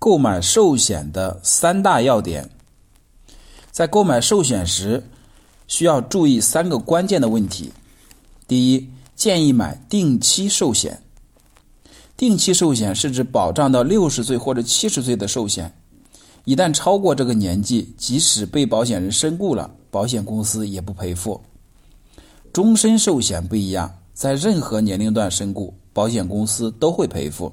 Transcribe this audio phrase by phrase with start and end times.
[0.00, 2.48] 购买寿险的三大要点。
[3.70, 5.04] 在购买寿险时，
[5.68, 7.70] 需要注意三个关键的问题。
[8.48, 11.02] 第一，建议买定期寿险。
[12.16, 15.70] 定期寿险是指保障到六十岁或者七十岁的寿险，
[16.46, 21.38] 一旦超过这个年纪，即使被保险人身故了，保险公司也不赔付。
[22.54, 27.52] 终身寿险不一样，在任何年龄段身故，保险公司都会赔付。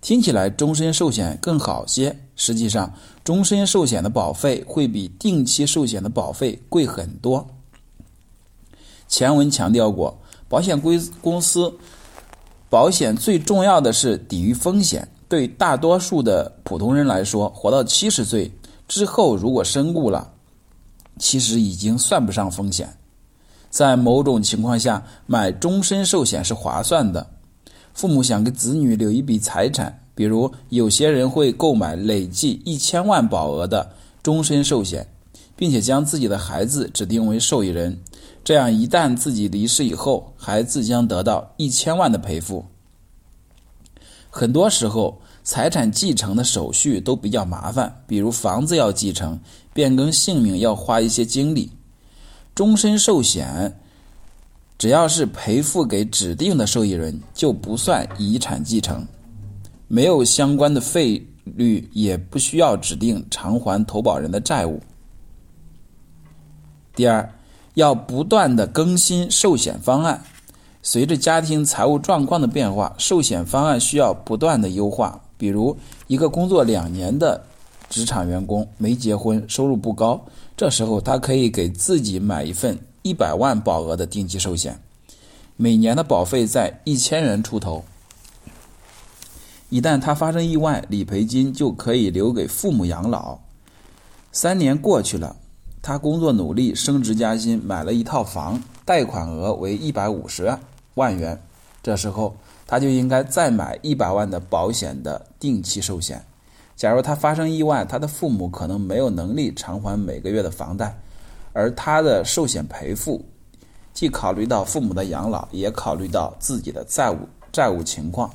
[0.00, 2.92] 听起来终身寿险更好些，实际上
[3.24, 7.46] 终身寿险的保费会比定期寿险的保费贵很多。
[9.08, 10.16] 前文强调过，
[10.48, 11.72] 保险规公司
[12.68, 15.08] 保险最重要的是抵御风险。
[15.28, 18.48] 对大多数的普通人来说，活到七十岁
[18.86, 20.30] 之后，如果身故了，
[21.18, 22.96] 其实已经算不上风险。
[23.68, 27.26] 在某种情况下，买终身寿险是划算的。
[27.96, 33.90] 父母想给子女留一笔财产，比如有些人会购买累计一千万保额的
[34.22, 35.08] 终身寿险，
[35.56, 37.98] 并且将自己的孩子指定为受益人，
[38.44, 42.66] 这样一旦自己离世以后，孩子将得到一千万的赔付。
[44.28, 49.40] 很多时候，财产继承的手续都比较麻烦，比如房子要继承，
[49.72, 51.72] 变更姓名要花一些精力。
[52.54, 53.80] 终身寿险。
[54.78, 59.06] 只要是赔付给指定的受益人，就不算遗产继承，
[59.88, 64.80] 没有相关的费率，也不需要指定偿还投保人的债务。
[66.94, 67.26] 第二，
[67.74, 70.22] 要不断的更新寿险方案，
[70.82, 75.20] 随着家庭财务状况的变化，寿险方案需要不断的优化。
[75.38, 77.42] 比如，一个工作两年的
[77.88, 80.22] 职场员工没结婚，收入不高，
[80.56, 82.78] 这时候他可以给自己买一份。
[83.06, 84.80] 一百万保额的定期寿险，
[85.56, 87.84] 每年的保费在一千元出头。
[89.68, 93.38] 一旦他发生意外，理赔金就可以留给父母养老。
[94.32, 95.36] 三年过去了，
[95.80, 100.58] 他工作努力，升职加薪，买了一套房，贷款额为一百五十
[100.94, 101.40] 万元。
[101.84, 102.34] 这时候，
[102.66, 106.24] 他就应该再买一百万的保险的定期寿险。
[106.74, 110.98] 假如他发生意外，他的父母可能没有能力偿还每个月的房贷。
[111.56, 113.24] 而他的寿险赔付，
[113.94, 117.16] 既考虑到父母的养老，也考虑到自己的债务
[117.50, 118.30] 债务情况。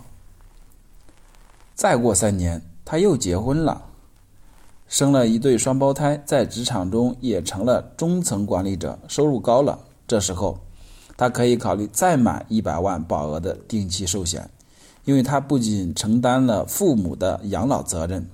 [1.76, 3.80] 再过三年，他又结婚了，
[4.88, 9.78] 生了一对双胞胎，在职场中也成了中层管理者，收入高了。
[10.08, 10.58] 这时候，
[11.16, 14.50] 他可以考虑再买一百万保额的定期寿险，
[15.06, 18.28] 因为他不仅承担了父母的养老责任，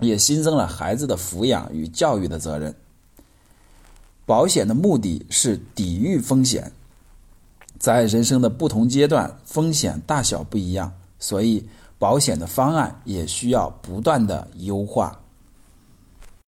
[0.00, 2.74] 也新增了孩子的抚养与教育的责任。
[4.26, 6.72] 保险的目的是抵御风险，
[7.78, 11.64] 在人生的不同阶段，风险大小不一样，所以
[11.96, 15.20] 保险的方案也需要不断的优化。